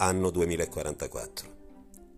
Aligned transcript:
Anno 0.00 0.30
2044. 0.30 1.56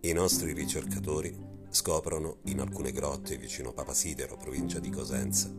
I 0.01 0.13
nostri 0.13 0.53
ricercatori 0.53 1.35
scoprono 1.71 2.37
in 2.43 2.59
alcune 2.59 2.91
grotte 2.91 3.37
vicino 3.37 3.73
Papasidero, 3.73 4.37
provincia 4.37 4.77
di 4.77 4.91
Cosenza, 4.91 5.51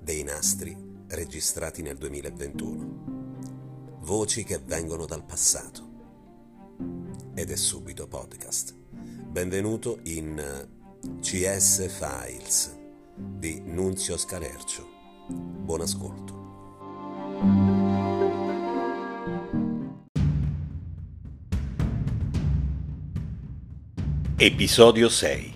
dei 0.00 0.24
nastri 0.24 0.76
registrati 1.06 1.82
nel 1.82 1.96
2021. 1.96 3.98
Voci 4.00 4.42
che 4.42 4.58
vengono 4.58 5.06
dal 5.06 5.24
passato. 5.24 5.92
Ed 7.34 7.52
è 7.52 7.56
subito 7.56 8.08
podcast. 8.08 8.74
Benvenuto 8.74 10.00
in 10.02 10.68
CS 11.20 11.88
Files 11.88 12.76
di 13.16 13.60
Nunzio 13.60 14.16
Scalercio. 14.16 14.88
Buon 15.28 15.82
ascolto. 15.82 16.43
Episodio 24.44 25.08
6 25.08 25.52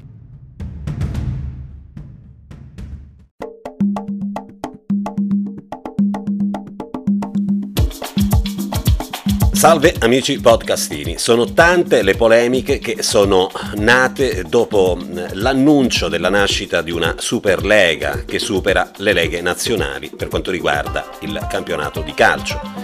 Salve 9.53 9.95
amici 9.99 10.41
podcastini, 10.41 11.19
sono 11.19 11.53
tante 11.53 12.01
le 12.01 12.15
polemiche 12.15 12.79
che 12.79 13.03
sono 13.03 13.51
nate 13.75 14.45
dopo 14.45 14.99
l'annuncio 15.33 16.09
della 16.09 16.31
nascita 16.31 16.81
di 16.81 16.91
una 16.91 17.17
Superlega 17.19 18.25
che 18.25 18.39
supera 18.39 18.91
le 18.97 19.13
leghe 19.13 19.43
nazionali 19.43 20.11
per 20.17 20.29
quanto 20.29 20.51
riguarda 20.51 21.11
il 21.21 21.47
campionato 21.51 22.01
di 22.01 22.15
calcio. 22.15 22.78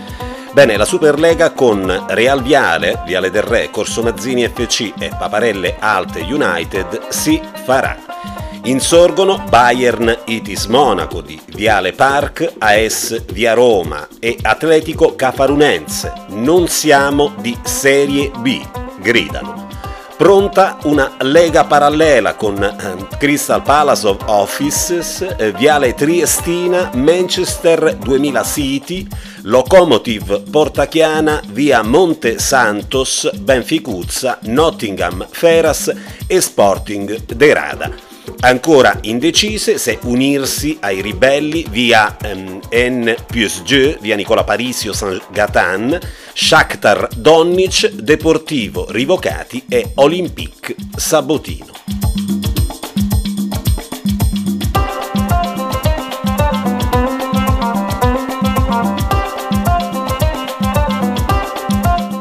Bene, 0.55 0.77
la 0.77 0.85
Superlega 0.85 1.51
con 1.51 2.05
Real 2.11 2.41
Viale, 2.41 3.03
Viale 3.05 3.29
del 3.33 3.43
Re, 3.43 3.71
Corso 3.73 4.05
Mazzini 4.05 4.47
FC 4.47 4.93
e 4.97 5.11
Paparelle 5.19 5.75
Alte 5.81 6.21
United 6.21 7.09
si 7.09 7.43
farà. 7.65 7.99
Insorgono 8.63 9.43
Bayern 9.49 10.17
Itis 10.27 10.67
Monaco 10.67 11.23
di 11.23 11.41
Viale 11.47 11.93
Park, 11.93 12.53
AS 12.59 13.25
Via 13.33 13.53
Roma 13.53 14.07
e 14.21 14.39
Atletico 14.41 15.17
Cafarunense. 15.17 16.13
Non 16.29 16.69
siamo 16.69 17.35
di 17.41 17.59
Serie 17.65 18.31
B, 18.39 18.65
gridano 19.01 19.64
pronta 20.17 20.79
una 20.85 21.17
lega 21.21 21.65
parallela 21.65 22.35
con 22.35 22.63
eh, 22.63 23.17
Crystal 23.19 23.63
Palace 23.63 24.07
of 24.07 24.19
Offices, 24.27 25.27
eh, 25.37 25.53
Viale 25.53 25.95
Triestina, 25.95 26.91
Manchester 26.95 27.97
2000 27.97 28.45
City, 28.45 29.07
Locomotive 29.43 30.41
Portachiana, 30.51 31.41
via 31.49 31.83
Monte 31.83 32.39
Santos, 32.39 33.31
Benficuzza, 33.41 34.39
Nottingham 34.43 35.27
Feras 35.31 35.93
e 36.27 36.37
Sporting 36.37 37.25
Derada 37.35 38.14
ancora 38.41 38.99
indecise 39.03 39.79
se 39.79 39.99
unirsi 40.03 40.77
ai 40.81 41.01
ribelli 41.01 41.67
via 41.69 42.17
um, 42.25 42.61
N 42.71 43.15
plus 43.27 43.63
G, 43.63 43.99
via 44.01 44.17
Nicola 44.17 44.45
Parisio 44.45 44.93
Saint-Gatan, 44.93 45.99
Shakhtar 46.33 47.09
Donnic, 47.17 47.91
Deportivo 47.91 48.87
Rivocati 48.91 49.65
e 49.69 49.93
Olympique 49.95 50.75
Sabotino. 50.97 51.73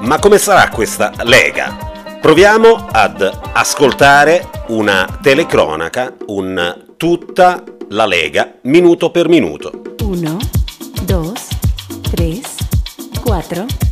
Ma 0.02 0.20
come 0.20 0.38
sarà 0.38 0.70
questa 0.70 1.12
lega? 1.24 2.18
Proviamo 2.22 2.88
ad 2.92 3.40
ascoltare 3.54 4.53
una 4.74 5.20
telecronaca, 5.22 6.16
un 6.28 6.86
tutta 6.98 7.64
la 7.90 8.08
Lega, 8.08 8.56
minuto 8.64 9.12
per 9.12 9.28
minuto. 9.30 9.96
1, 10.02 10.38
2, 11.06 11.32
3, 12.10 12.42
4. 13.24 13.83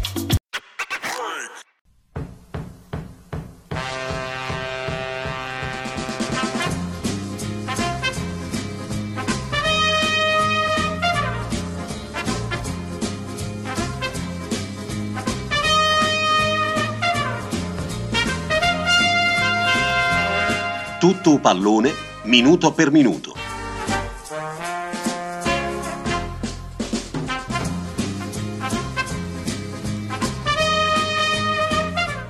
Tutto 21.02 21.40
pallone, 21.40 21.92
minuto 22.26 22.74
per 22.74 22.92
minuto. 22.92 23.34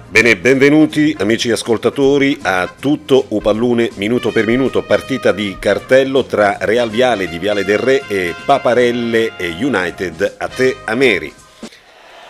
Bene, 0.08 0.38
benvenuti 0.38 1.14
amici 1.20 1.52
ascoltatori 1.52 2.40
a 2.44 2.74
tutto 2.80 3.26
Upallone 3.28 3.90
minuto 3.96 4.32
per 4.32 4.46
minuto, 4.46 4.84
partita 4.84 5.34
di 5.34 5.58
cartello 5.60 6.24
tra 6.24 6.56
Real 6.62 6.90
Viale 6.90 7.28
di 7.28 7.40
Viale 7.40 7.66
del 7.66 7.78
Re 7.78 8.04
e 8.08 8.34
Paparelle 8.46 9.34
United 9.60 10.36
a 10.38 10.48
te 10.48 10.78
Ameri. 10.86 11.34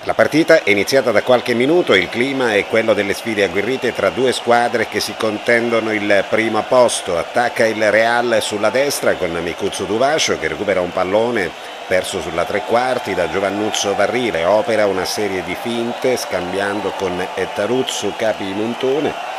La 0.06 0.16
partita 0.16 0.63
è 0.63 0.72
iniziata 0.72 1.12
da 1.12 1.22
qualche 1.22 1.53
minuto, 1.53 1.94
il 1.94 2.09
clima 2.09 2.56
è 2.56 2.66
quello 2.66 2.95
delle 2.95 3.13
sfide 3.13 3.44
agguerrite 3.44 3.94
tra 3.94 4.09
due 4.09 4.31
squadre 4.31 4.88
che 4.88 5.00
si 5.00 5.13
contendono 5.16 5.94
il 5.94 6.25
primo 6.28 6.63
posto. 6.67 7.19
Attacca 7.19 7.67
il 7.67 7.91
Real 7.91 8.40
sulla 8.41 8.72
destra 8.72 9.13
con 9.13 9.29
Mikuzzo 9.44 9.84
Duvascio 9.84 10.40
che 10.40 10.47
recupera 10.47 10.81
un 10.81 10.91
pallone 10.91 11.51
perso 11.85 12.19
sulla 12.19 12.45
tre 12.45 12.63
quarti 12.66 13.13
da 13.13 13.29
Giovannuzzo 13.29 13.94
Varrile, 13.94 14.44
opera 14.44 14.88
una 14.88 15.06
serie 15.06 15.44
di 15.44 15.56
finte 15.61 16.17
scambiando 16.17 16.94
con 16.97 17.23
Ettaruzzo 17.35 18.13
Capi 18.17 18.45
Montone 18.56 19.31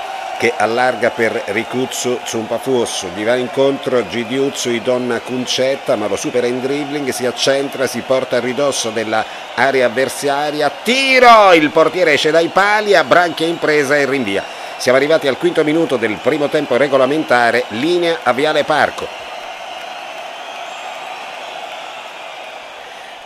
che 0.43 0.53
allarga 0.57 1.11
per 1.11 1.41
Ricuzzo 1.47 2.19
Zumpafuosso, 2.25 3.11
gli 3.15 3.25
va 3.25 3.37
incontro 3.37 4.09
Gidiuzzo 4.09 4.71
Idonna 4.71 5.21
Cuncetta 5.21 5.95
ma 5.95 6.09
lo 6.09 6.17
supera 6.17 6.49
in 6.49 6.61
dribbling, 6.61 7.11
si 7.11 7.27
accentra, 7.27 7.87
si 7.87 8.01
porta 8.01 8.39
a 8.39 8.41
ridosso 8.41 8.91
dell'area 8.91 9.87
avversaria, 9.87 10.69
tiro, 10.83 11.53
il 11.53 11.71
portiere 11.71 12.15
esce 12.15 12.33
dai 12.33 12.49
pali, 12.49 12.97
abbranchia 12.97 13.47
impresa 13.47 13.97
e 13.97 14.05
rinvia. 14.05 14.43
Siamo 14.79 14.99
arrivati 14.99 15.29
al 15.29 15.39
quinto 15.39 15.63
minuto 15.63 15.97
del 15.97 16.17
primo 16.17 16.49
tempo 16.49 16.77
regolamentare, 16.77 17.67
linea 17.69 18.19
a 18.25 18.33
Viale 18.33 18.65
Parco. 18.65 19.22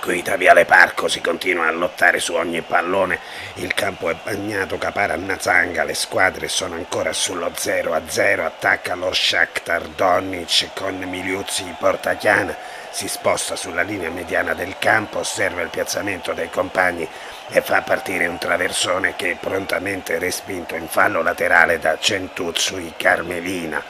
Da 0.06 0.36
Viale 0.36 0.64
Parco 0.64 1.08
si 1.08 1.20
continua 1.20 1.66
a 1.66 1.72
lottare 1.72 2.20
su 2.20 2.34
ogni 2.34 2.60
pallone, 2.60 3.18
il 3.54 3.74
campo 3.74 4.08
è 4.08 4.14
bagnato 4.14 4.78
capara 4.78 5.16
Nazanga, 5.16 5.82
le 5.82 5.94
squadre 5.94 6.46
sono 6.46 6.76
ancora 6.76 7.12
sullo 7.12 7.50
0 7.52 7.92
a 7.92 8.02
0, 8.06 8.44
attacca 8.44 8.94
lo 8.94 9.12
Shakhtar 9.12 9.82
Donnic 9.88 10.68
con 10.74 10.96
Miliuzzi 10.96 11.74
Portachiana, 11.76 12.56
si 12.90 13.08
sposta 13.08 13.56
sulla 13.56 13.82
linea 13.82 14.08
mediana 14.10 14.54
del 14.54 14.76
campo, 14.78 15.18
osserva 15.18 15.62
il 15.62 15.70
piazzamento 15.70 16.32
dei 16.34 16.50
compagni 16.50 17.06
e 17.48 17.60
fa 17.60 17.82
partire 17.82 18.28
un 18.28 18.38
traversone 18.38 19.16
che 19.16 19.32
è 19.32 19.36
prontamente 19.36 20.20
respinto 20.20 20.76
in 20.76 20.86
fallo 20.86 21.20
laterale 21.20 21.80
da 21.80 21.98
Centuzzui 21.98 22.94
Carmelina. 22.96 23.82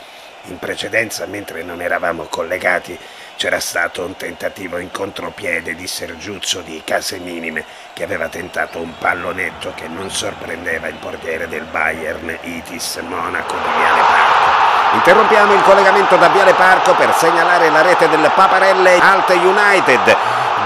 In 0.49 0.59
precedenza, 0.59 1.27
mentre 1.27 1.63
non 1.63 1.83
eravamo 1.83 2.25
collegati, 2.25 2.97
c'era 3.37 3.61
stato 3.61 4.03
un 4.03 4.17
tentativo 4.17 4.79
in 4.79 4.91
contropiede 4.91 5.75
di 5.75 5.87
Sergiuzzo 5.87 6.63
di 6.63 6.81
Case 6.85 7.19
Minime 7.19 7.65
che 7.93 8.03
aveva 8.03 8.29
tentato 8.29 8.79
un 8.79 8.97
pallonetto 8.99 9.73
che 9.75 9.89
non 9.89 10.11
sorprendeva 10.11 10.89
il 10.89 10.95
portiere 10.95 11.47
del 11.47 11.65
Bayern 11.65 12.39
Itis 12.41 12.97
Monaco 13.07 13.55
di 13.55 13.69
Viale 13.77 14.01
Parco. 14.01 14.97
Interrompiamo 14.97 15.53
il 15.53 15.63
collegamento 15.63 16.17
da 16.17 16.29
Viale 16.29 16.55
Parco 16.55 16.95
per 16.95 17.13
segnalare 17.15 17.69
la 17.69 17.83
rete 17.83 18.09
del 18.09 18.31
Paparelle 18.35 18.99
Alte 18.99 19.35
United. 19.35 20.17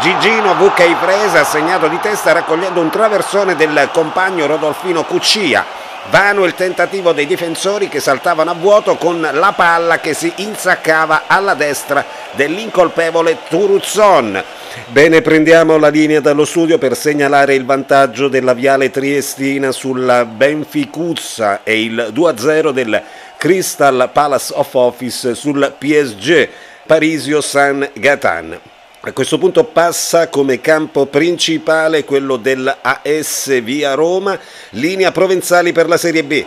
Gigino 0.00 0.54
Vucchei 0.54 0.94
Presa 0.94 1.40
ha 1.40 1.44
segnato 1.44 1.88
di 1.88 1.98
testa 1.98 2.32
raccogliendo 2.32 2.80
un 2.80 2.88
traversone 2.88 3.56
del 3.56 3.88
compagno 3.92 4.46
Rodolfino 4.46 5.02
Cuccia. 5.02 5.79
Vano 6.08 6.44
il 6.44 6.54
tentativo 6.54 7.12
dei 7.12 7.26
difensori 7.26 7.88
che 7.88 8.00
saltavano 8.00 8.50
a 8.50 8.54
vuoto 8.54 8.96
con 8.96 9.20
la 9.20 9.52
palla 9.52 10.00
che 10.00 10.14
si 10.14 10.32
insaccava 10.36 11.24
alla 11.26 11.54
destra 11.54 12.04
dell'incolpevole 12.32 13.38
Turuzzon. 13.48 14.42
Bene, 14.88 15.20
prendiamo 15.20 15.76
la 15.76 15.88
linea 15.88 16.20
dallo 16.20 16.44
studio 16.44 16.78
per 16.78 16.96
segnalare 16.96 17.54
il 17.54 17.64
vantaggio 17.64 18.28
della 18.28 18.54
Viale 18.54 18.90
Triestina 18.90 19.70
sulla 19.70 20.24
Benficuzza 20.24 21.60
e 21.62 21.82
il 21.82 22.10
2-0 22.12 22.70
del 22.70 23.02
Crystal 23.36 24.10
Palace 24.12 24.52
of 24.56 24.74
Office 24.74 25.34
sul 25.34 25.74
PSG 25.76 26.48
Parisio 26.86 27.40
San 27.40 27.88
Gatan. 27.92 28.58
A 29.02 29.12
questo 29.12 29.38
punto 29.38 29.64
passa 29.64 30.28
come 30.28 30.60
campo 30.60 31.06
principale 31.06 32.04
quello 32.04 32.36
dell'AS 32.36 33.62
via 33.62 33.94
Roma, 33.94 34.38
linea 34.72 35.10
provenzali 35.10 35.72
per 35.72 35.88
la 35.88 35.96
Serie 35.96 36.22
B. 36.22 36.44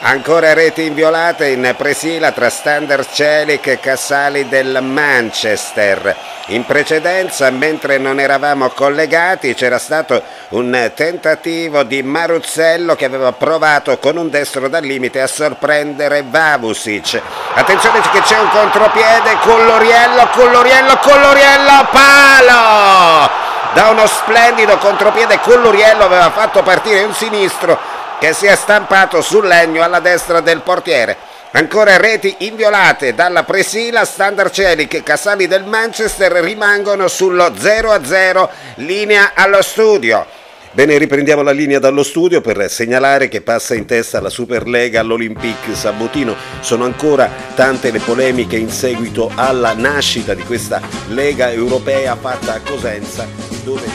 Ancora 0.00 0.54
reti 0.54 0.84
inviolate 0.84 1.48
in 1.48 1.74
presila 1.76 2.30
tra 2.30 2.48
Standard 2.50 3.08
Celic 3.10 3.66
e 3.66 3.80
Cassali 3.80 4.46
del 4.48 4.78
Manchester. 4.80 6.14
In 6.46 6.64
precedenza, 6.64 7.50
mentre 7.50 7.98
non 7.98 8.20
eravamo 8.20 8.68
collegati, 8.68 9.54
c'era 9.54 9.78
stato 9.78 10.22
un 10.50 10.92
tentativo 10.94 11.82
di 11.82 12.04
Maruzzello 12.04 12.94
che 12.94 13.06
aveva 13.06 13.32
provato 13.32 13.98
con 13.98 14.16
un 14.16 14.30
destro 14.30 14.68
dal 14.68 14.84
limite 14.84 15.20
a 15.20 15.26
sorprendere 15.26 16.22
Vavusic. 16.24 17.20
Attenzione 17.54 18.00
che 18.12 18.20
c'è 18.20 18.38
un 18.38 18.50
contropiede, 18.50 19.36
Colloriello, 19.40 20.28
Colloriello, 20.28 20.96
Colloriello, 20.98 21.88
palo! 21.90 23.46
Da 23.74 23.88
uno 23.88 24.06
splendido 24.06 24.78
contropiede 24.78 25.40
Colloriello 25.40 26.04
aveva 26.04 26.30
fatto 26.30 26.62
partire 26.62 27.02
un 27.02 27.12
sinistro 27.12 27.78
che 28.18 28.32
si 28.32 28.46
è 28.46 28.54
stampato 28.56 29.22
sul 29.22 29.46
legno 29.46 29.82
alla 29.82 30.00
destra 30.00 30.40
del 30.40 30.60
portiere. 30.60 31.16
Ancora 31.52 31.96
reti 31.96 32.34
inviolate 32.40 33.14
dalla 33.14 33.44
Presila, 33.44 34.04
Standard 34.04 34.50
Celic 34.50 34.94
e 34.94 35.02
Casali 35.02 35.46
del 35.46 35.64
Manchester 35.64 36.32
rimangono 36.32 37.08
sullo 37.08 37.46
0-0, 37.46 38.48
linea 38.76 39.32
allo 39.34 39.62
studio. 39.62 40.26
Bene, 40.72 40.98
riprendiamo 40.98 41.42
la 41.42 41.50
linea 41.50 41.78
dallo 41.78 42.02
studio 42.02 42.42
per 42.42 42.70
segnalare 42.70 43.28
che 43.28 43.40
passa 43.40 43.74
in 43.74 43.86
testa 43.86 44.20
la 44.20 44.28
Superlega 44.28 45.00
all'Olympique 45.00 45.74
Sabotino. 45.74 46.36
Sono 46.60 46.84
ancora 46.84 47.30
tante 47.54 47.90
le 47.90 48.00
polemiche 48.00 48.56
in 48.56 48.68
seguito 48.68 49.30
alla 49.34 49.72
nascita 49.72 50.34
di 50.34 50.42
questa 50.42 50.80
Lega 51.08 51.50
europea 51.50 52.14
fatta 52.14 52.54
a 52.54 52.60
Cosenza, 52.60 53.26
dove 53.64 53.86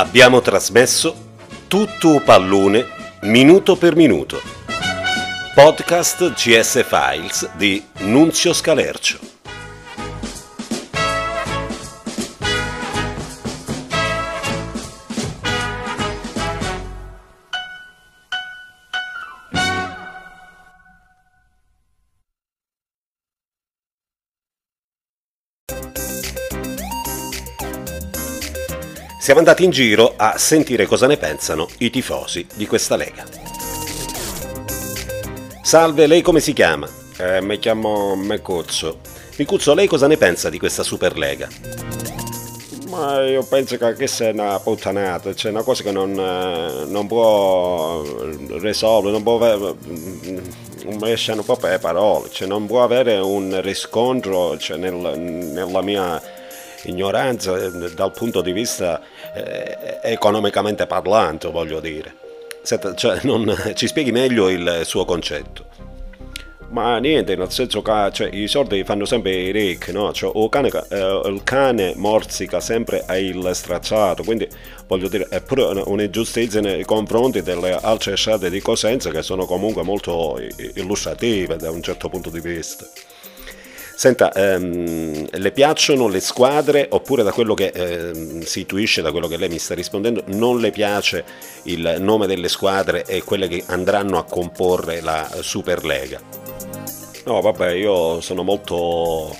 Abbiamo 0.00 0.40
trasmesso 0.40 1.14
tutto 1.68 2.22
pallone 2.24 2.86
minuto 3.24 3.76
per 3.76 3.94
minuto. 3.96 4.40
Podcast 5.54 6.32
CS 6.32 6.86
Files 6.86 7.50
di 7.56 7.84
Nunzio 7.98 8.54
Scalercio. 8.54 9.39
Siamo 29.20 29.40
andati 29.40 29.64
in 29.64 29.70
giro 29.70 30.14
a 30.16 30.38
sentire 30.38 30.86
cosa 30.86 31.06
ne 31.06 31.18
pensano 31.18 31.68
i 31.80 31.90
tifosi 31.90 32.46
di 32.54 32.66
questa 32.66 32.96
lega. 32.96 33.26
Salve, 35.60 36.06
lei 36.06 36.22
come 36.22 36.40
si 36.40 36.54
chiama? 36.54 36.88
Eh, 37.18 37.42
mi 37.42 37.58
chiamo 37.58 38.16
Mecuzzo. 38.16 39.00
Micuzzo, 39.36 39.74
lei 39.74 39.86
cosa 39.88 40.06
ne 40.06 40.16
pensa 40.16 40.48
di 40.48 40.58
questa 40.58 40.82
Superlega? 40.82 41.48
Ma 42.88 43.22
io 43.26 43.44
penso 43.44 43.76
che 43.76 43.92
questa 43.92 44.28
è 44.28 44.32
una 44.32 44.58
puttanata, 44.58 45.34
cioè 45.34 45.50
una 45.50 45.64
cosa 45.64 45.82
che 45.82 45.92
non, 45.92 46.18
eh, 46.18 46.86
non 46.86 47.06
può 47.06 48.02
risolvere, 48.58 49.12
non 49.12 49.22
può 49.22 49.36
avere, 49.36 49.74
non 50.84 50.98
esce 51.04 51.34
proprio 51.42 51.72
le 51.72 51.78
parole, 51.78 52.30
cioè 52.32 52.48
non 52.48 52.64
può 52.64 52.82
avere 52.82 53.18
un 53.18 53.60
riscontro 53.60 54.56
cioè, 54.56 54.78
nel, 54.78 54.94
nella 54.94 55.82
mia 55.82 56.38
ignoranza 56.84 57.56
eh, 57.56 57.70
dal 57.94 58.12
punto 58.12 58.40
di 58.40 58.52
vista 58.52 59.00
eh, 59.34 59.98
economicamente 60.02 60.86
parlando, 60.86 61.50
voglio 61.50 61.80
dire. 61.80 62.14
Senta, 62.62 62.94
cioè, 62.94 63.20
non, 63.22 63.54
ci 63.74 63.86
spieghi 63.86 64.12
meglio 64.12 64.48
il 64.48 64.82
suo 64.84 65.04
concetto. 65.04 65.68
Ma 66.70 66.98
niente, 66.98 67.34
nel 67.34 67.50
senso 67.50 67.82
che 67.82 68.10
cioè, 68.12 68.28
i 68.32 68.46
soldi 68.46 68.84
fanno 68.84 69.04
sempre 69.04 69.32
i 69.32 69.50
ricchi, 69.50 69.90
no? 69.90 70.12
Cioè, 70.12 70.48
cane, 70.48 70.70
eh, 70.88 71.20
il 71.24 71.40
cane 71.42 71.94
morsica 71.96 72.60
sempre 72.60 73.04
il 73.18 73.50
stracciato, 73.54 74.22
quindi 74.22 74.48
voglio 74.86 75.08
dire, 75.08 75.26
è 75.28 75.42
pure 75.42 75.82
un'ingiustizia 75.84 76.60
nei 76.60 76.84
confronti 76.84 77.42
delle 77.42 77.72
altre 77.72 78.16
strade 78.16 78.50
di 78.50 78.60
Cosenza 78.60 79.10
che 79.10 79.22
sono 79.22 79.46
comunque 79.46 79.82
molto 79.82 80.38
illustrative 80.74 81.56
da 81.56 81.72
un 81.72 81.82
certo 81.82 82.08
punto 82.08 82.30
di 82.30 82.40
vista. 82.40 82.86
Senta, 84.00 84.32
ehm, 84.32 85.26
le 85.30 85.52
piacciono 85.52 86.08
le 86.08 86.20
squadre 86.20 86.86
oppure 86.88 87.22
da 87.22 87.32
quello 87.32 87.52
che 87.52 87.66
ehm, 87.66 88.40
si 88.40 88.60
intuisce, 88.60 89.02
da 89.02 89.10
quello 89.10 89.28
che 89.28 89.36
lei 89.36 89.50
mi 89.50 89.58
sta 89.58 89.74
rispondendo, 89.74 90.22
non 90.28 90.58
le 90.58 90.70
piace 90.70 91.22
il 91.64 91.96
nome 91.98 92.26
delle 92.26 92.48
squadre 92.48 93.04
e 93.04 93.22
quelle 93.22 93.46
che 93.46 93.62
andranno 93.66 94.16
a 94.16 94.24
comporre 94.24 95.02
la 95.02 95.28
Superlega? 95.42 96.18
No, 97.26 97.42
vabbè, 97.42 97.72
io 97.72 98.22
sono 98.22 98.42
molto 98.42 99.36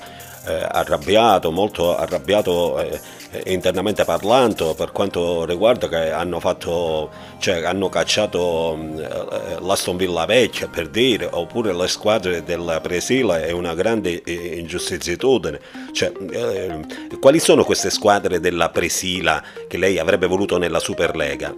eh, 0.47 0.67
arrabbiato, 0.71 1.51
molto 1.51 1.97
arrabbiato 1.97 2.79
eh, 2.81 3.01
internamente 3.45 4.05
parlando 4.05 4.75
per 4.75 4.93
quanto 4.93 5.45
riguarda 5.45 5.89
che 5.89 6.11
hanno 6.11 6.41
fatto, 6.41 7.11
cioè 7.39 7.63
hanno 7.65 7.89
cacciato 7.89 8.77
eh, 8.77 9.61
l'Aston 9.61 9.97
Villa 9.97 10.27
Vecchia 10.27 10.69
per 10.69 10.89
dire, 10.89 11.29
oppure 11.31 11.73
le 11.73 11.89
squadre 11.89 12.43
della 12.43 12.81
Presila 12.81 13.41
è 13.41 13.53
una 13.53 13.75
grande 13.75 14.23
eh, 14.23 14.59
ingiustizitudine. 14.59 15.61
Cioè, 15.93 16.13
eh, 16.33 16.81
quali 17.21 17.39
sono 17.39 17.65
queste 17.65 17.91
squadre 17.91 18.41
della 18.41 18.71
Presila 18.71 19.43
che 19.69 19.79
lei 19.79 19.99
avrebbe 19.99 20.27
voluto 20.27 20.59
nella 20.59 20.81
Superlega? 20.81 21.55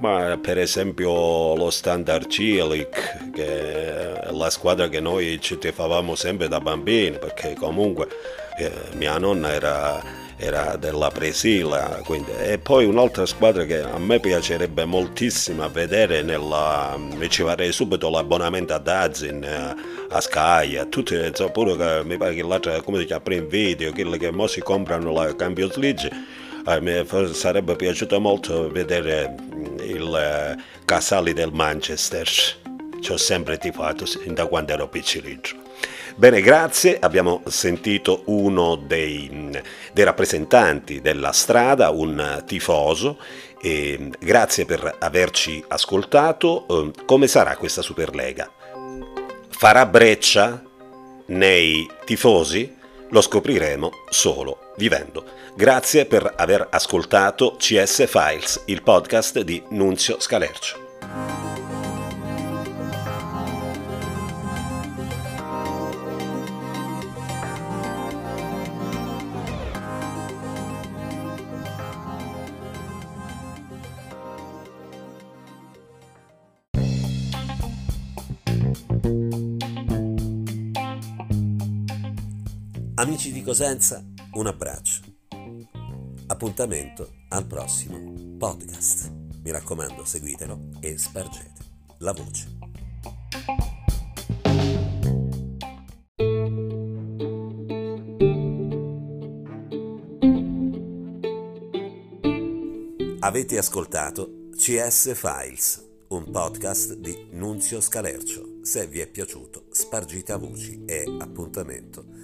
Ma 0.00 0.38
per 0.40 0.58
esempio 0.58 1.54
lo 1.54 1.70
Standard 1.70 2.28
Cilic, 2.28 3.30
che 3.32 3.46
è 3.46 4.30
la 4.32 4.50
squadra 4.50 4.88
che 4.88 5.00
noi 5.00 5.40
ci 5.40 5.56
tifavamo 5.56 6.14
sempre 6.14 6.48
da 6.48 6.60
bambini, 6.60 7.16
perché 7.18 7.54
comunque 7.54 8.08
eh, 8.58 8.70
mia 8.96 9.16
nonna 9.18 9.52
era, 9.52 10.02
era 10.36 10.76
della 10.76 11.10
Presila, 11.10 12.00
quindi. 12.04 12.30
e 12.32 12.58
poi 12.58 12.84
un'altra 12.84 13.26
squadra 13.26 13.64
che 13.64 13.80
a 13.80 13.98
me 13.98 14.20
piacerebbe 14.20 14.84
moltissimo 14.84 15.68
vedere, 15.68 16.22
nella, 16.22 16.96
mi 16.98 17.28
ci 17.30 17.42
farei 17.42 17.72
subito 17.72 18.10
l'abbonamento 18.10 18.74
a 18.74 18.78
Dazin, 18.78 19.44
a, 20.08 20.20
Sky, 20.20 20.76
a 20.76 20.84
tutti, 20.86 21.16
pure 21.52 21.76
che 21.76 22.02
mi 22.04 22.16
pare 22.16 22.34
che 22.34 22.42
l'altra, 22.42 22.80
come 22.82 22.98
si 22.98 23.06
chiama, 23.06 23.22
in 23.34 23.48
video, 23.48 23.92
quelli 23.92 24.18
che 24.18 24.30
mo 24.30 24.46
si 24.46 24.60
comprano 24.60 25.12
la 25.12 25.34
Champions 25.34 25.76
League, 25.76 26.10
a 26.64 26.80
me 26.80 27.06
sarebbe 27.32 27.76
piaciuto 27.76 28.18
molto 28.20 28.70
vedere 28.70 29.34
il 29.82 30.14
eh, 30.14 30.56
Casali 30.84 31.32
del 31.32 31.52
Manchester. 31.52 32.26
Ci 32.26 33.12
ho 33.12 33.16
sempre 33.16 33.58
tifato 33.58 34.06
da 34.26 34.46
quando 34.46 34.72
ero 34.72 34.88
piccolino. 34.88 35.63
Bene, 36.16 36.40
grazie. 36.40 36.98
Abbiamo 37.00 37.42
sentito 37.46 38.22
uno 38.26 38.76
dei, 38.76 39.50
dei, 39.92 40.04
rappresentanti 40.04 41.00
della 41.00 41.32
strada, 41.32 41.90
un 41.90 42.42
tifoso. 42.46 43.18
E 43.60 44.10
grazie 44.20 44.64
per 44.64 44.96
averci 45.00 45.62
ascoltato. 45.66 46.66
Ehm, 46.68 46.92
come 47.04 47.26
sarà 47.26 47.56
questa 47.56 47.82
Superlega? 47.82 48.48
Farà 49.48 49.86
breccia 49.86 50.62
nei 51.26 51.88
tifosi? 52.04 52.76
Lo 53.10 53.20
scopriremo 53.20 53.90
solo 54.08 54.72
vivendo. 54.76 55.24
Grazie 55.56 56.06
per 56.06 56.32
aver 56.36 56.66
ascoltato 56.70 57.56
CS 57.58 58.06
Files, 58.06 58.62
il 58.66 58.82
podcast 58.82 59.40
di 59.40 59.62
Nunzio 59.70 60.20
Scalercio. 60.20 60.83
Amici 82.96 83.32
di 83.32 83.42
Cosenza, 83.42 84.04
un 84.34 84.46
abbraccio. 84.46 85.00
Appuntamento 86.28 87.10
al 87.30 87.44
prossimo 87.44 88.36
podcast. 88.38 89.10
Mi 89.42 89.50
raccomando, 89.50 90.04
seguitelo 90.04 90.68
e 90.78 90.96
spargete 90.96 91.64
la 91.98 92.12
voce. 92.12 92.52
Avete 103.18 103.58
ascoltato 103.58 104.50
CS 104.54 105.16
Files, 105.16 105.84
un 106.10 106.30
podcast 106.30 106.94
di 106.94 107.26
Nunzio 107.32 107.80
Scalercio 107.80 108.60
Se 108.62 108.86
vi 108.86 109.00
è 109.00 109.08
piaciuto, 109.08 109.64
spargite 109.72 110.30
a 110.30 110.36
voci 110.36 110.84
e 110.86 111.04
appuntamento 111.18 112.23